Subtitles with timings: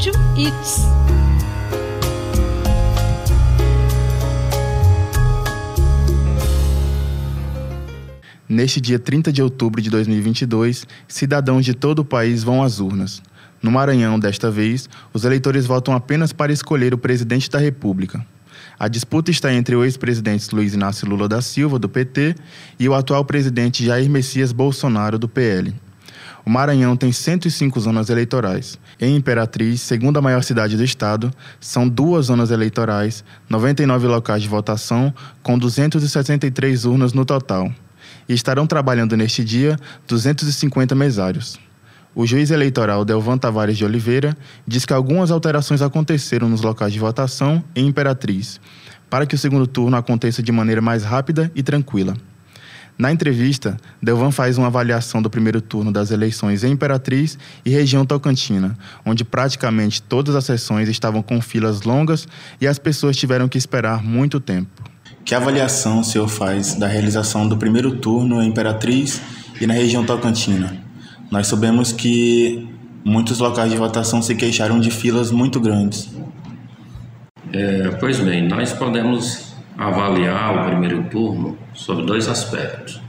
[0.00, 0.86] Rádio X.
[8.48, 13.22] Neste dia 30 de outubro de 2022, cidadãos de todo o país vão às urnas.
[13.62, 18.24] No Maranhão, desta vez, os eleitores votam apenas para escolher o presidente da República.
[18.78, 22.36] A disputa está entre o ex-presidente Luiz Inácio Lula da Silva, do PT,
[22.78, 25.74] e o atual presidente Jair Messias Bolsonaro, do PL.
[26.44, 28.78] O Maranhão tem 105 zonas eleitorais.
[29.00, 31.30] Em Imperatriz, segunda maior cidade do estado,
[31.60, 37.70] são duas zonas eleitorais, 99 locais de votação, com 263 urnas no total
[38.28, 39.76] e estarão trabalhando neste dia
[40.06, 41.58] 250 mesários.
[42.14, 46.98] O juiz eleitoral Delvan Tavares de Oliveira diz que algumas alterações aconteceram nos locais de
[46.98, 48.60] votação em Imperatriz,
[49.08, 52.14] para que o segundo turno aconteça de maneira mais rápida e tranquila.
[53.00, 58.04] Na entrevista, Delvan faz uma avaliação do primeiro turno das eleições em Imperatriz e região
[58.04, 62.28] Tocantina, onde praticamente todas as sessões estavam com filas longas
[62.60, 64.84] e as pessoas tiveram que esperar muito tempo.
[65.24, 69.18] Que avaliação o senhor faz da realização do primeiro turno em Imperatriz
[69.58, 70.76] e na região Tocantina?
[71.30, 72.68] Nós sabemos que
[73.02, 76.10] muitos locais de votação se queixaram de filas muito grandes.
[77.50, 79.49] É, pois bem, nós podemos
[79.80, 83.00] avaliar o primeiro turno sobre dois aspectos.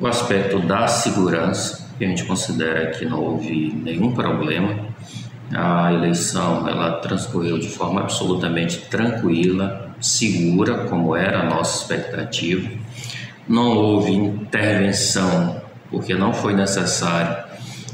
[0.00, 4.74] O aspecto da segurança, que a gente considera que não houve nenhum problema.
[5.54, 12.68] A eleição ela transcorreu de forma absolutamente tranquila, segura, como era a nossa expectativa.
[13.46, 17.44] Não houve intervenção, porque não foi necessário,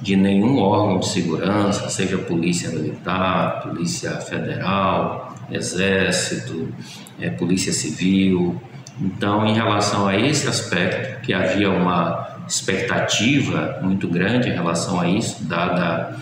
[0.00, 6.72] de nenhum órgão de segurança, seja Polícia Militar, Polícia Federal, Exército,
[7.20, 8.60] é, Polícia Civil.
[9.00, 15.08] Então, em relação a esse aspecto, que havia uma expectativa muito grande em relação a
[15.08, 16.16] isso, dada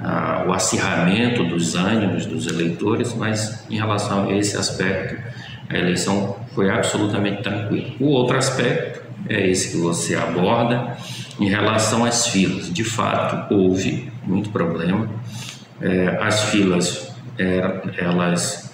[0.00, 5.16] ah, o acirramento dos ânimos dos eleitores, mas em relação a esse aspecto,
[5.68, 7.92] a eleição foi absolutamente tranquila.
[8.00, 10.96] O outro aspecto é esse que você aborda
[11.38, 12.72] em relação às filas.
[12.72, 15.08] De fato, houve muito problema.
[15.80, 18.72] É, as filas elas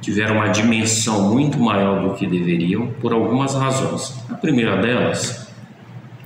[0.00, 4.14] tiveram uma dimensão muito maior do que deveriam por algumas razões.
[4.30, 5.48] A primeira delas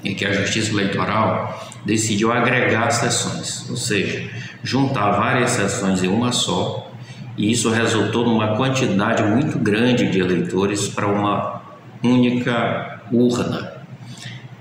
[0.04, 4.28] é que a Justiça Eleitoral decidiu agregar sessões, ou seja,
[4.62, 6.90] juntar várias sessões em uma só,
[7.36, 11.62] e isso resultou numa quantidade muito grande de eleitores para uma
[12.02, 13.72] única urna.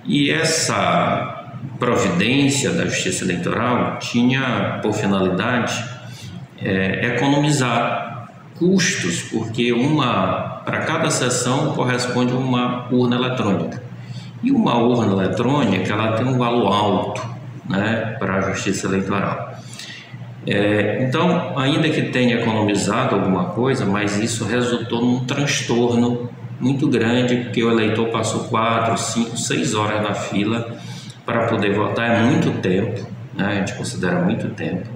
[0.06, 5.99] E essa providência da Justiça Eleitoral tinha por finalidade
[6.62, 13.82] é, economizar custos, porque uma para cada sessão corresponde uma urna eletrônica.
[14.44, 17.22] E uma urna eletrônica ela tem um valor alto
[17.68, 19.54] né, para a justiça eleitoral.
[20.48, 27.38] É, então, ainda que tenha economizado alguma coisa, mas isso resultou num transtorno muito grande,
[27.38, 30.78] porque o eleitor passou quatro, cinco, seis horas na fila
[31.26, 33.46] para poder votar, é muito tempo, né?
[33.46, 34.88] a gente considera muito tempo.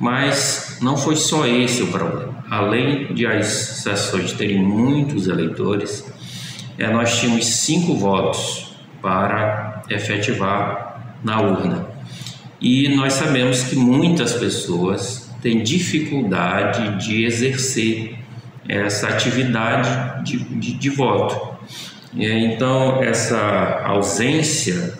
[0.00, 2.42] Mas não foi só esse o problema.
[2.50, 6.10] Além de as sessões terem muitos eleitores,
[6.78, 11.86] é, nós tínhamos cinco votos para efetivar na urna.
[12.58, 18.18] E nós sabemos que muitas pessoas têm dificuldade de exercer
[18.66, 21.58] essa atividade de, de, de voto.
[22.14, 24.94] Então, essa ausência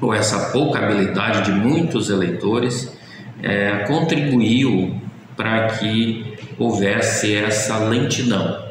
[0.00, 2.92] ou essa pouca habilidade de muitos eleitores
[3.42, 4.96] é, contribuiu
[5.36, 8.62] para que houvesse essa lentidão.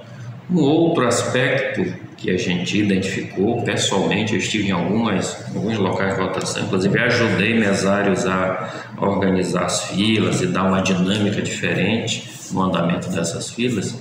[0.50, 4.34] Um outro aspecto que a gente identificou pessoalmente.
[4.34, 10.42] Eu estive em algumas, alguns locais de votação, inclusive ajudei mesários a organizar as filas
[10.42, 14.00] e dar uma dinâmica diferente no andamento dessas filas.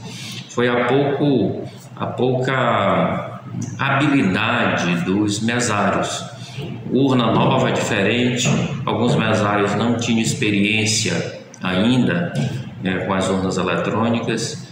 [0.50, 1.62] Foi a pouco
[1.96, 3.40] a pouca
[3.78, 6.24] habilidade dos mesários.
[6.92, 8.48] Urna nova diferente,
[8.84, 12.32] alguns mesários não tinham experiência ainda
[12.82, 14.68] né, com as urnas eletrônicas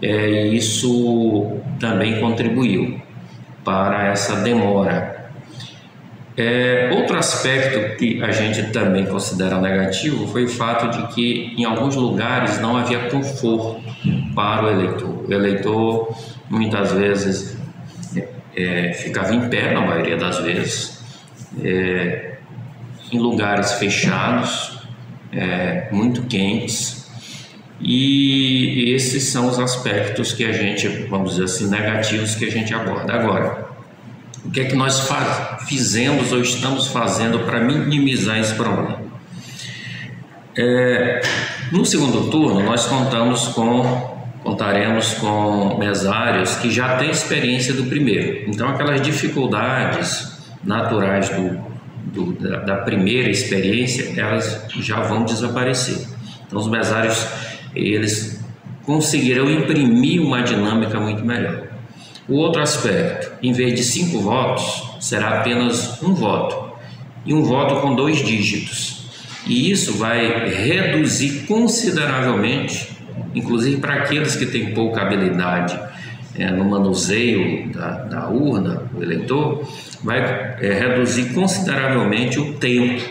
[0.00, 3.00] é, isso também contribuiu
[3.64, 5.16] para essa demora.
[6.36, 11.64] É, outro aspecto que a gente também considera negativo foi o fato de que em
[11.64, 13.80] alguns lugares não havia conforto
[14.36, 15.24] para o eleitor.
[15.28, 16.16] O eleitor
[16.48, 17.58] muitas vezes
[18.56, 20.97] é, ficava em pé, na maioria das vezes,
[21.62, 22.36] é,
[23.12, 24.78] em lugares fechados,
[25.32, 27.08] é, muito quentes,
[27.80, 32.74] e esses são os aspectos que a gente, vamos dizer assim, negativos que a gente
[32.74, 33.12] aborda.
[33.12, 33.68] Agora,
[34.44, 35.08] o que é que nós
[35.68, 39.00] fizemos ou estamos fazendo para minimizar esse problema?
[40.56, 41.20] É,
[41.70, 48.48] no segundo turno, nós contamos com contaremos com mesários que já têm experiência do primeiro.
[48.48, 51.60] Então, aquelas dificuldades naturais do,
[52.12, 56.06] do, da, da, primeira experiência, elas já vão desaparecer.
[56.46, 57.26] Então, os mesários,
[57.74, 58.42] eles
[58.84, 61.68] conseguirão imprimir uma dinâmica muito melhor.
[62.28, 66.72] O outro aspecto, em vez de cinco votos, será apenas um voto,
[67.24, 69.06] e um voto com dois dígitos.
[69.46, 72.98] E isso vai reduzir consideravelmente
[73.34, 75.78] inclusive para aqueles que têm pouca habilidade
[76.38, 79.68] é, no manuseio da, da, urna, o eleitor,
[80.02, 83.02] vai é, reduzir consideravelmente o tempo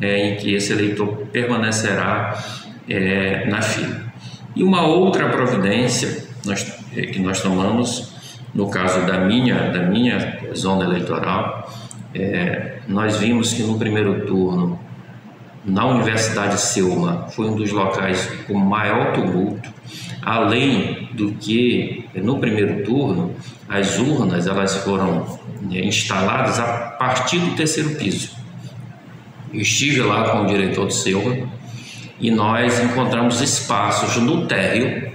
[0.00, 2.42] é, em que esse eleitor permanecerá
[2.88, 4.06] é, na fila.
[4.54, 8.14] E uma outra providência nós, é, que nós tomamos,
[8.54, 11.70] no caso da minha, da minha zona eleitoral,
[12.14, 14.78] é, nós vimos que no primeiro turno
[15.66, 19.68] na Universidade Selma foi um dos locais com maior tumulto,
[20.22, 23.34] além do que no primeiro turno
[23.68, 26.66] as urnas elas foram né, instaladas a
[26.98, 28.30] partir do terceiro piso.
[29.52, 31.48] Eu estive lá com o diretor do Selma
[32.20, 35.10] e nós encontramos espaços no térreo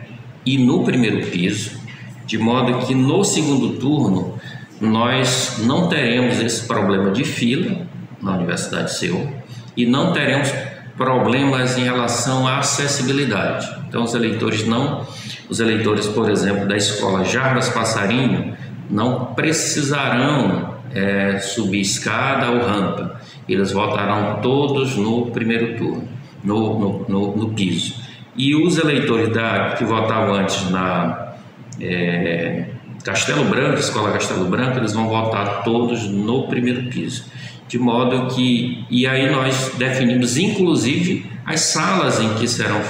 [0.46, 1.80] e no primeiro piso,
[2.26, 4.38] de modo que no segundo turno
[4.82, 7.88] nós não teremos esse problema de fila
[8.22, 9.41] na Universidade Selma
[9.76, 10.52] e não teremos
[10.98, 13.68] problemas em relação à acessibilidade.
[13.88, 15.06] Então os eleitores não,
[15.50, 18.56] os eleitores, por exemplo, da escola Jarbas Passarinho
[18.90, 23.20] não precisarão é, subir escada ou rampa.
[23.48, 26.08] Eles votarão todos no primeiro turno,
[26.44, 27.96] no, no, no, no piso.
[28.36, 31.34] E os eleitores da, que votavam antes na
[31.80, 32.66] é,
[33.04, 37.26] Castelo Branco, Escola Castelo Branco, eles vão votar todos no primeiro piso
[37.72, 42.82] de modo que e aí nós definimos inclusive as salas em que serão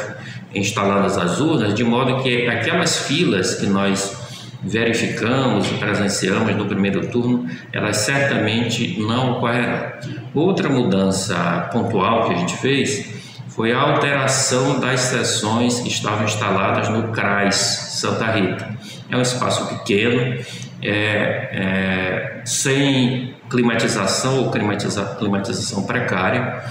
[0.56, 4.18] instaladas as urnas, de modo que aquelas filas que nós
[4.64, 9.92] verificamos e presenciamos no primeiro turno, elas certamente não ocorrerão.
[10.34, 13.08] Outra mudança pontual que a gente fez
[13.50, 18.68] foi a alteração das sessões que estavam instaladas no CRAS Santa Rita.
[19.12, 20.44] É um espaço pequeno,
[20.82, 26.64] é, é, sem climatização ou climatiza, climatização precária,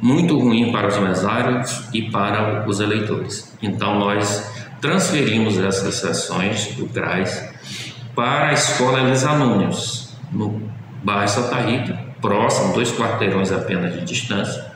[0.00, 3.56] muito ruim para os mesários e para os eleitores.
[3.60, 4.50] Então, nós
[4.80, 7.52] transferimos essas sessões do CRAS
[8.14, 10.62] para a Escola Elisa Nunes, no
[11.02, 14.66] bairro Santa Rita, próximo, dois quarteirões apenas de distância,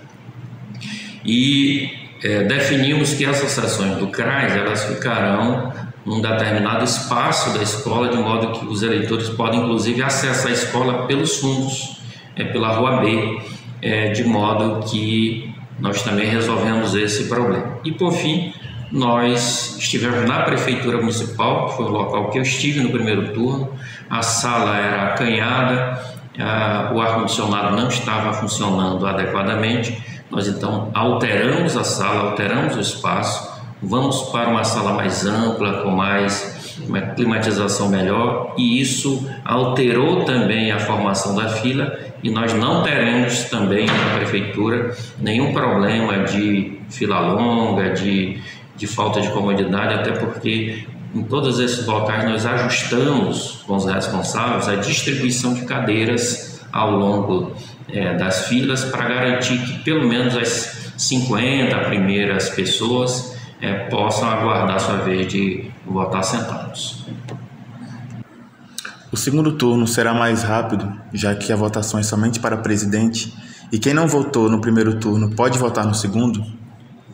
[1.25, 1.91] e
[2.23, 5.73] é, definimos que essas sessões do CRAS elas ficarão
[6.05, 11.07] num determinado espaço da escola, de modo que os eleitores podem, inclusive, acessar a escola
[11.07, 11.97] pelos fundos,
[12.37, 13.41] é, pela Rua B,
[13.81, 17.79] é, de modo que nós também resolvemos esse problema.
[17.85, 18.53] E, por fim,
[18.91, 23.73] nós estivemos na Prefeitura Municipal, que foi o local que eu estive no primeiro turno,
[24.11, 25.99] a sala era acanhada,
[26.39, 33.52] a, o ar-condicionado não estava funcionando adequadamente, nós então alteramos a sala, alteramos o espaço,
[33.83, 40.71] vamos para uma sala mais ampla, com mais uma climatização melhor, e isso alterou também
[40.71, 47.21] a formação da fila e nós não teremos também na prefeitura nenhum problema de fila
[47.21, 48.41] longa, de,
[48.77, 54.69] de falta de comodidade, até porque em todos esses locais nós ajustamos com os responsáveis
[54.69, 57.53] a distribuição de cadeiras ao longo
[57.91, 63.32] é, das filas para garantir que pelo menos as 50 primeiras pessoas
[63.63, 67.07] é, possam aguardar sua vez de votar sentados.
[69.13, 73.33] O segundo turno será mais rápido, já que a votação é somente para presidente,
[73.71, 76.45] e quem não votou no primeiro turno pode votar no segundo?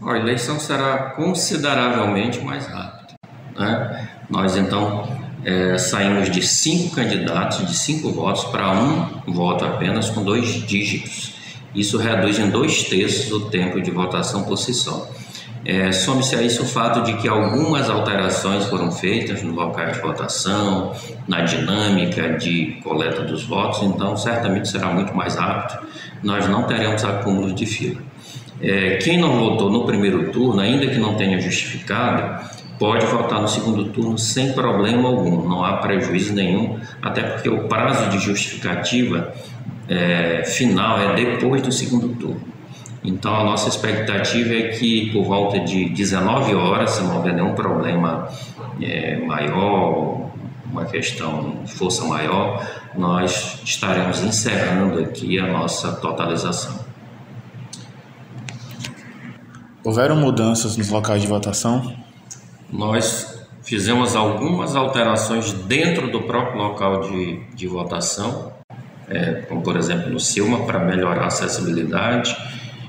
[0.02, 3.14] A eleição será consideravelmente mais rápida.
[3.56, 4.08] Né?
[4.30, 5.06] Nós então
[5.44, 11.34] é, saímos de cinco candidatos, de cinco votos, para um voto apenas com dois dígitos.
[11.74, 15.08] Isso reduz em dois terços o tempo de votação por si só.
[15.64, 20.00] É, Some-se a isso o fato de que algumas alterações foram feitas no local de
[20.00, 20.92] votação,
[21.26, 25.86] na dinâmica de coleta dos votos, então certamente será muito mais rápido.
[26.22, 28.00] Nós não teremos acúmulo de fila.
[28.60, 32.44] É, quem não votou no primeiro turno, ainda que não tenha justificado,
[32.78, 37.68] pode votar no segundo turno sem problema algum, não há prejuízo nenhum, até porque o
[37.68, 39.32] prazo de justificativa
[39.88, 42.57] é, final é depois do segundo turno.
[43.02, 47.54] Então, a nossa expectativa é que por volta de 19 horas, se não houver nenhum
[47.54, 48.28] problema
[48.80, 50.30] é, maior,
[50.70, 56.86] uma questão de força maior, nós estaremos encerrando aqui a nossa totalização.
[59.84, 61.94] Houveram mudanças nos locais de votação?
[62.70, 68.52] Nós fizemos algumas alterações dentro do próprio local de, de votação,
[69.08, 72.36] é, como por exemplo no Silma, para melhorar a acessibilidade,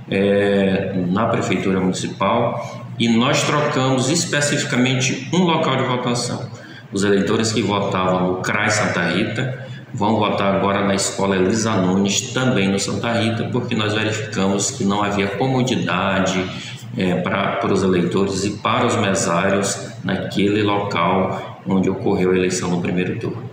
[0.10, 6.50] é, na Prefeitura Municipal, e nós trocamos especificamente um local de votação.
[6.92, 12.34] Os eleitores que votavam no CRAI Santa Rita vão votar agora na Escola Elisa Nunes,
[12.34, 16.44] também no Santa Rita, porque nós verificamos que não havia comodidade
[16.98, 22.82] é, para os eleitores e para os mesários naquele local onde ocorreu a eleição no
[22.82, 23.50] primeiro turno.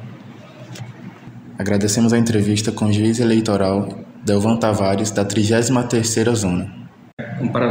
[1.59, 6.69] Agradecemos a entrevista com o juiz eleitoral Delvan Tavares, da 33ª Zona.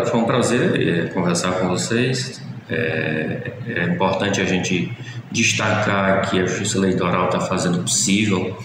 [0.05, 2.41] Foi um prazer é, conversar com vocês.
[2.69, 4.97] É, é importante a gente
[5.29, 8.57] destacar que a Justiça Eleitoral está fazendo o possível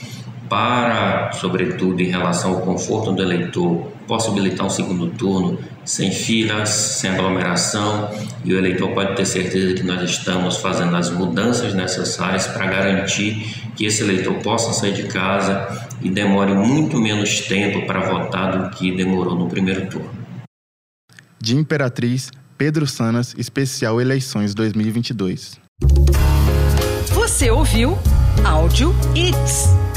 [0.50, 7.11] para, sobretudo em relação ao conforto do eleitor, possibilitar um segundo turno sem filas, sem
[7.11, 8.11] aglomeração,
[8.45, 13.71] e o eleitor pode ter certeza que nós estamos fazendo as mudanças necessárias para garantir
[13.76, 18.71] que esse eleitor possa sair de casa e demore muito menos tempo para votar do
[18.76, 20.11] que demorou no primeiro turno.
[21.40, 25.61] De Imperatriz, Pedro Sanas, especial Eleições 2022.
[27.14, 27.97] Você ouviu
[28.45, 29.89] Áudio It's.